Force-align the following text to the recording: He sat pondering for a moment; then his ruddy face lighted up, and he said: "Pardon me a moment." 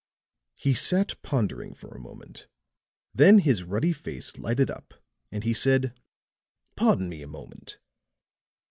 He 0.55 0.73
sat 0.73 1.21
pondering 1.21 1.75
for 1.75 1.95
a 1.95 1.99
moment; 1.99 2.47
then 3.13 3.37
his 3.37 3.61
ruddy 3.63 3.93
face 3.93 4.35
lighted 4.39 4.71
up, 4.71 4.95
and 5.31 5.43
he 5.43 5.53
said: 5.53 5.93
"Pardon 6.75 7.07
me 7.07 7.21
a 7.21 7.27
moment." 7.27 7.77